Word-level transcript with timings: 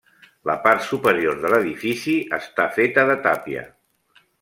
La 0.49 0.55
part 0.63 0.81
superior 0.85 1.37
de 1.45 1.53
l'edifici 1.55 2.17
està 2.41 2.69
feta 2.79 3.09
de 3.13 3.23
tàpia. 3.31 3.69